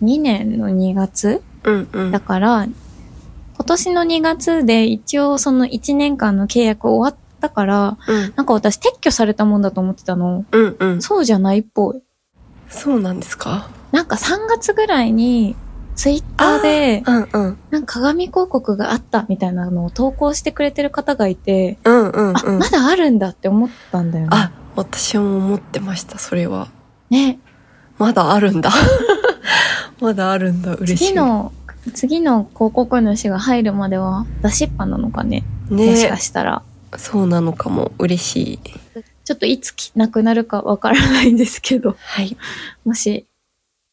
[0.00, 2.10] 年の2月うんうん。
[2.10, 10.44] だから、今年の2月で一応その1年間の契約終わったから、うんなんか私撤去されたもんだと思ってたの。
[10.50, 11.02] うんうん。
[11.02, 12.02] そうじゃないっぽい。
[12.68, 13.68] そうなんですか？
[13.92, 15.56] なんか3月ぐらいに、
[15.96, 17.58] ツイッターで、うんうん。
[17.70, 22.58] なんか鏡広告があったみたいなのを投稿してくれてる方がいて、うんうんあ、うん。
[22.58, 24.30] まだあるんだって思ったんだよね。
[24.32, 26.68] あ、私も思ってました、それは。
[27.10, 27.38] ね。
[27.98, 28.70] まだあるんだ。
[30.00, 31.08] まだあるんだ、嬉しい。
[31.08, 31.52] 次の、
[31.94, 35.44] 次の広告主が入るまでは出しっぱなのかね？
[35.68, 36.62] もしねかしたら。
[36.96, 38.58] そうなのかも、嬉しい。
[39.24, 42.36] ちょっといつきなくなるかわからないんですけど、はい。
[42.84, 43.26] もし、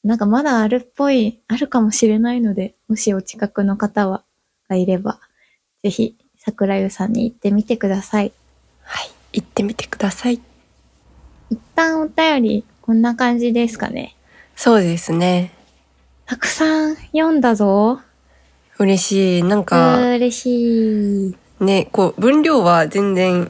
[0.03, 4.23] なんかまだあるっぽい、あるかもしれないので、もしお近くの方は、
[4.67, 5.19] がいれば、
[5.83, 8.31] ぜひ、桜湯さんに行ってみてください。
[8.81, 9.09] はい。
[9.33, 10.41] 行ってみてください。
[11.49, 14.15] 一旦お便り、こんな感じですかね。
[14.55, 15.53] そうですね。
[16.27, 18.01] たくさん読んだぞ。
[18.79, 19.43] 嬉しい。
[19.43, 21.35] なんか、嬉しい。
[21.63, 23.49] ね、こう、分量は全然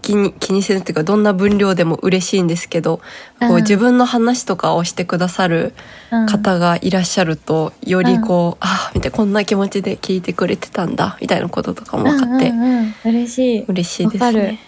[0.00, 3.02] 気に、気にせずっていうか、どんな分量でも嬉しいんですけど、こ
[3.40, 5.74] うんう、自分の話とかをしてくださる
[6.10, 13.64] うん方がいらっしゃると、よりこう、あ、見て、こんな気持ちで聞いてくれてたんだ、みたいなこととかも分かって、うんうんうん、嬉しい。
[13.68, 14.60] 嬉しいですわかるね。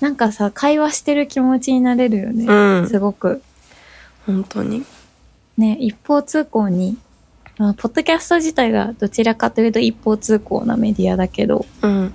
[0.00, 2.44] なんかさ、会話してる気持ちになれるよね。
[2.46, 2.52] う
[2.84, 3.42] んすごく。
[4.26, 4.84] 本当に。
[5.56, 6.98] ね、一方通行に、
[7.58, 12.12] まあ、ポッドキャスト自体がどちらかというと一方通行なメディアだけど、うん。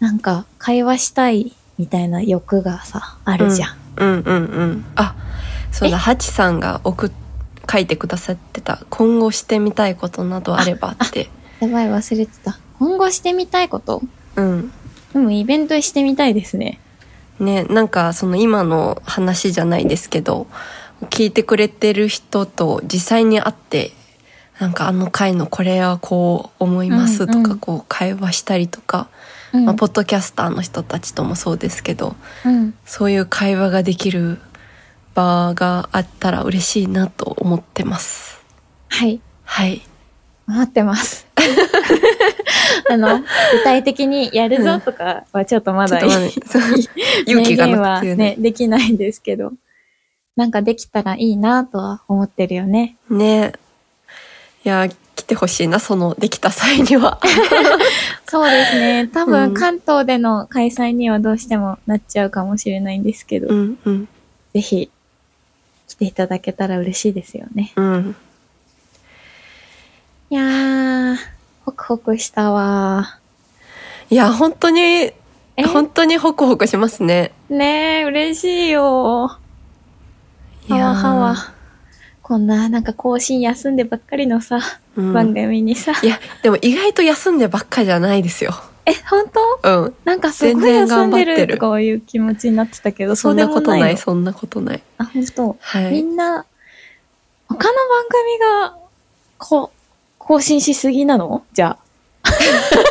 [0.00, 3.76] なんか会話したいみたいな欲がさ、あるじゃん。
[3.96, 4.84] うんうんうん。
[4.94, 5.14] あ、
[5.72, 7.10] そうだ、ハチさんが送っ、
[7.70, 11.30] 書いてくださってた、今後してみたいことなどあればって。
[11.60, 12.58] やばい、忘れてた。
[12.78, 14.02] 今後してみたいこと？
[14.36, 14.70] うん。
[15.14, 16.78] でもイベントしてみたいですね。
[17.40, 20.46] ね、なんかその今の話じゃないですけど、
[21.02, 23.92] 聞いてくれてる人と実際に会って、
[24.58, 29.08] なんかあの回のこれはこう思いますとうんうんかこう会話したりとか、
[29.52, 29.64] うん。
[29.66, 32.74] まあ、ポッドキャスターの人たちともそうですけど、うん。
[32.84, 34.38] そういう会話ができる
[35.14, 38.42] 場があったら嬉しいなと思ってます。
[38.88, 39.20] はい。
[39.44, 39.82] はい。
[40.46, 41.26] 待ってます。
[42.90, 43.24] あの、具
[43.64, 46.08] 体的にやるぞとかはちょっとまだ う
[47.26, 49.52] 勇気が明言なくてはね、できないんですけど。
[50.36, 52.96] なんかできたらいいなとは思ってるよね。
[53.10, 53.54] ね
[54.64, 57.18] いや来てほしいな、そのできた際には。
[58.28, 59.08] そうですね。
[59.08, 64.08] 多うん分関東での開催にはどうしてもなっちゃうかもしれないんですけど、うんうん
[64.52, 64.90] ぜひ
[65.88, 67.72] 来ていただけたら嬉しいですよね。
[67.76, 68.16] うん。
[70.30, 71.16] いやー、
[71.64, 73.18] ホクホクしたわ
[74.10, 75.14] いや、本当に、え？
[75.72, 77.32] 本当にホクホクしますね。
[77.48, 79.38] ねえ、嬉しいよ。
[80.68, 81.36] いやーはわ。
[82.22, 84.58] こんな、なんか更新休んでばっかりのさ、
[84.96, 85.92] うん番組にさ。
[86.02, 88.52] いや、でも意外と休んでばっかじゃないですよ。
[88.84, 89.24] え、本
[89.62, 89.80] 当？
[89.84, 89.94] うん。
[90.04, 94.82] なんかすごい全然休んでるるとかいう気持ちになってたけど、そんなことない、のそんなことない。
[94.98, 95.56] あ、本当？
[95.60, 95.92] はい。
[95.92, 96.44] みんな、
[97.48, 97.68] 他の番
[98.08, 98.38] 組
[98.72, 98.76] が、
[99.38, 99.70] こ、
[100.18, 101.44] 更新しすぎなの？
[101.52, 101.78] じゃあ。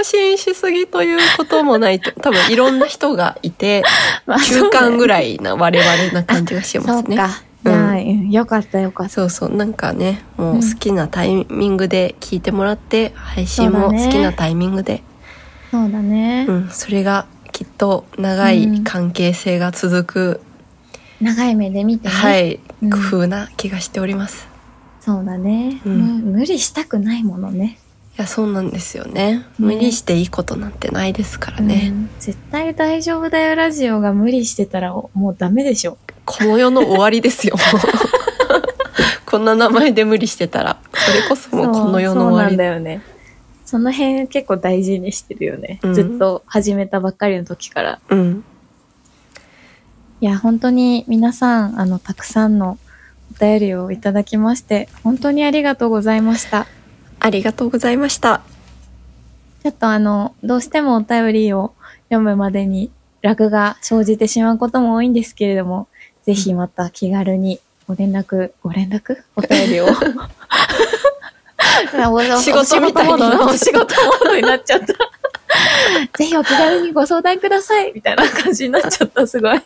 [0.00, 3.82] 更新しすぎということもないと、多分いろんな人がいて、
[4.26, 6.94] まあ中間ぐいらいな我々な感じがしますね。
[6.94, 7.42] そうか。
[7.62, 9.12] じゃあ、うんよかったよかった。
[9.12, 15.02] そうそう、なんかね、もう好きなタイミングで聞いてもらって、配信も好きなタイミングで、
[15.70, 16.46] そうだね。
[16.48, 20.40] うん、それがきっと長い関係性が続く、
[21.20, 22.14] 長い目で見てね。
[22.14, 24.48] はい、うん工夫な気がしております。
[25.00, 27.79] そうだね、うんむ無理したくないものね。
[28.20, 29.46] いや、そうなんですよね。
[29.58, 31.88] 無理していいことなんてないですからうね。
[31.88, 35.96] ん絶対大丈夫だよラジオが無理してたらもうダメでしょ。
[36.26, 37.56] この世の終わりですよ。
[39.24, 43.00] こんな名前で無理してたら、それこそもうこの世のそうそうなん終わりだよね。
[43.64, 45.80] その辺結構大事にしてるよね。
[45.82, 48.00] うんずっと始めたばっかりの時から。
[48.10, 48.44] うん。
[50.20, 52.76] いや、本当に皆さん、あの、たくさんの
[53.34, 56.66] お便りをいただきまして、本当にありがとうございました。
[57.20, 58.40] ありがとうございました。
[59.62, 61.74] ちょっとあの、どうしてもお便りを
[62.08, 62.90] 読むまでに
[63.20, 65.86] ラグが生じてしまうことも多いんですけれども、
[66.24, 69.88] ぜひまた気軽にご連絡、ご連絡お便りを。
[72.40, 74.86] 仕事みたいお仕事モードになっちゃった。
[74.86, 79.60] ぜひお気軽にご相談くださいみたいな感じになっちゃった、すごい。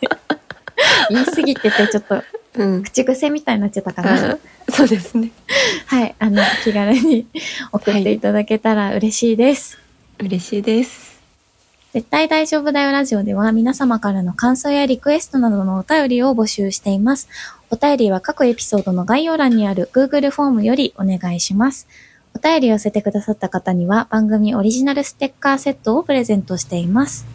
[1.09, 2.21] 言い過ぎてて、ちょっと
[2.57, 2.83] うん。
[2.83, 4.31] 口癖みたいになっちゃったかな。
[4.33, 4.37] あ
[4.71, 5.31] そうですね。
[5.87, 7.27] はい、あの、気軽に
[7.71, 9.77] 送っていただけたら嬉しいです。
[10.19, 11.15] 嬉しいです。
[11.93, 17.29] 絶対大丈夫だよラジオでは皆様からの感想やリクエストなどのお便りを募集しています。
[17.69, 21.87] お便りは各エピソードの概要欄にある Google フォームよりお願いします。
[22.35, 27.34] お便りを寄せてくださった方には番組オリジナルステッカーセットをプレゼントしています。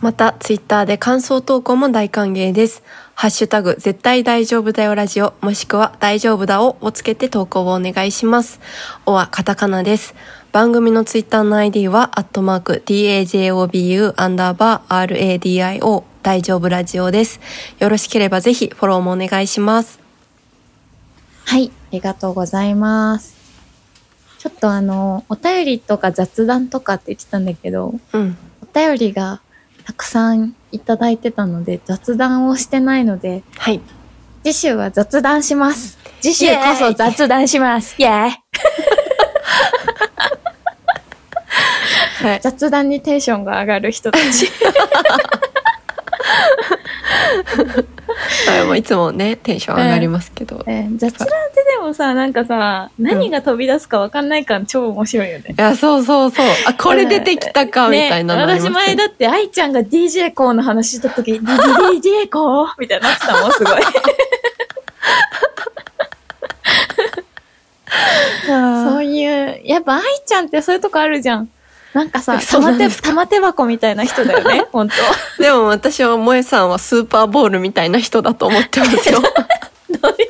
[0.00, 2.82] また、ツイッターで感想投稿も大歓迎です。
[3.14, 8.60] ハッシュタグ、絶対大丈夫だよラジオ、もしくは大丈夫だををつけて投稿をお願いします。
[9.06, 10.14] おはカタカナです。
[10.52, 17.40] 番組のツイッターの ID は、アットマーク、DAJOBU アンダーバー RADIO 大丈夫ラジオです。
[17.78, 19.98] よろしければぜひフォローもお願いします。
[21.46, 23.34] はい、ありがとうございます。
[24.40, 28.36] ちょっとあの、お便りとか雑談とかって言ってたんだけど、うん。
[28.60, 29.40] お便りが
[29.86, 33.80] たくさんいただいてたので雑談をしてないので、はい。
[34.42, 35.96] 次週は雑談します。
[36.20, 37.94] 次週こそ雑談します。
[37.96, 38.32] イェーイ
[42.26, 42.40] はい。
[42.42, 44.50] 雑談にテンションが上がる人たち。
[48.48, 50.64] はいもういつもね、テンション上がりますけど。
[50.66, 55.54] えー雑談でもさ、なんかさ、何が飛び出すかわかんないから超面白いよね。
[55.56, 56.46] いや、そうそうそう。
[56.66, 63.80] あ、これ出てきたか、みたいなね、よ私前だって愛ちゃんが DJ コーの話した時、 DJ コーみたいになってたもん、すごい。
[68.46, 71.48] そういう、やっぱ愛ちゃんってそういうとこあるじゃん。
[71.94, 73.08] なんかさ、そうなんですか？
[73.08, 74.88] 玉手箱みたいな人だよね、本
[75.38, 79.20] 当でも私は萌えさんはスーパーボールみたいな人だと思ってますよ。
[79.22, 79.28] ど
[80.08, 80.28] ういう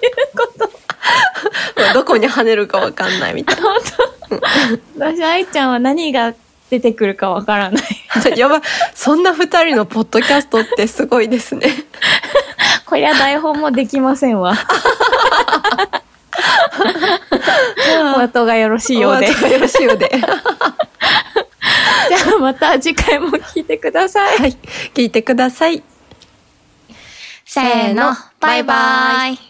[1.94, 3.76] どこに跳ねるかわかんないみたい本
[4.28, 4.40] 当
[4.98, 6.34] 私、愛ちゃんは何が
[6.70, 7.82] 出てくるかわからない。
[8.24, 8.30] な。
[8.36, 8.60] やばい。
[8.94, 11.68] そんな二人のポッドキャストってすごいですね。
[12.84, 14.56] こりゃ台本もできませんわ。
[18.16, 19.28] お後がよろしいようで。
[19.28, 20.10] お後がよろしいようで。
[22.08, 24.38] じゃあまた次回も聞いてください。
[24.38, 24.56] はい。
[24.94, 25.82] 聞いてください。
[27.44, 29.45] せーの、バイバイ。